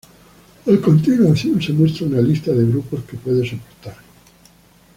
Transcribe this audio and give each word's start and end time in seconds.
A 0.65 0.75
continuación 0.81 1.61
se 1.61 1.73
muestra 1.73 2.07
una 2.07 2.21
lista 2.21 2.51
de 2.51 2.65
grupos 2.65 3.03
que 3.03 3.17
puede 3.17 3.47
soportar. 3.47 3.97